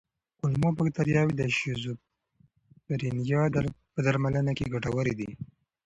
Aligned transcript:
کولمو 0.39 0.69
بکتریاوې 0.77 1.33
د 1.37 1.43
شیزوفرینیا 1.57 3.41
په 3.93 3.99
درملنه 4.05 4.51
کې 4.57 4.71
ګټورې 4.73 5.13
دي. 5.19 5.31